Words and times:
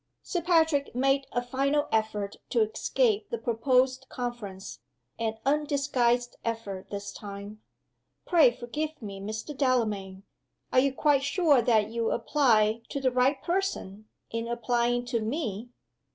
Sir 0.23 0.41
Patrick 0.41 0.95
made 0.95 1.27
a 1.31 1.43
final 1.43 1.87
effort 1.91 2.37
to 2.49 2.61
escape 2.63 3.29
the 3.29 3.37
proposed 3.37 4.07
conference 4.09 4.79
an 5.19 5.37
undisguised 5.45 6.37
effort, 6.43 6.87
this 6.89 7.13
time. 7.13 7.61
"Pray 8.25 8.49
forgive 8.49 8.99
me, 8.99 9.19
Mr. 9.19 9.55
Delamayn. 9.55 10.23
Are 10.73 10.79
you 10.79 10.91
quite 10.91 11.21
sure 11.21 11.61
that 11.61 11.89
you 11.91 12.09
apply 12.09 12.81
to 12.89 12.99
the 12.99 13.11
right 13.11 13.39
person, 13.43 14.07
in 14.31 14.47
applying 14.47 15.05
to 15.05 15.19
_me? 15.19 15.69